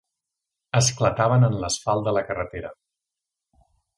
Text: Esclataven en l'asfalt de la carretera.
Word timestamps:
Esclataven 0.79 1.45
en 1.49 1.59
l'asfalt 1.65 2.09
de 2.09 2.15
la 2.19 2.25
carretera. 2.31 2.75